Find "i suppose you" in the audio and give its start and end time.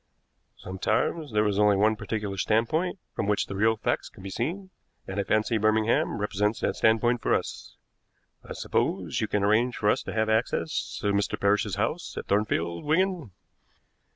8.43-9.27